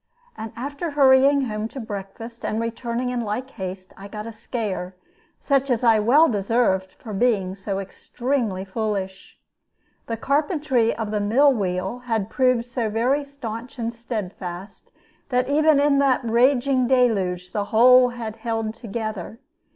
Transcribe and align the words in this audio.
And 0.35 0.51
after 0.55 0.89
hurrying 0.89 1.43
home 1.43 1.67
to 1.67 1.79
breakfast 1.79 2.43
and 2.43 2.59
returning 2.59 3.11
in 3.11 3.21
like 3.21 3.51
haste, 3.51 3.93
I 3.95 4.07
got 4.07 4.25
a 4.25 4.31
scare, 4.31 4.95
such 5.39 5.69
as 5.69 5.83
I 5.83 5.99
well 5.99 6.27
deserved, 6.27 6.93
for 6.93 7.13
being 7.13 7.53
so 7.53 7.77
extremely 7.77 8.65
foolish. 8.65 9.37
The 10.07 10.17
carpentry 10.17 10.95
of 10.95 11.11
the 11.11 11.21
mill 11.21 11.53
wheel 11.53 11.99
had 11.99 12.31
proved 12.31 12.65
so 12.65 12.89
very 12.89 13.23
stanch 13.23 13.77
and 13.77 13.93
steadfast 13.93 14.91
that 15.29 15.47
even 15.47 15.79
in 15.79 15.99
that 15.99 16.21
raging 16.27 16.87
deluge 16.87 17.51
the 17.51 17.65
whole 17.65 18.09
had 18.09 18.37
held 18.37 18.73
together. 18.73 19.37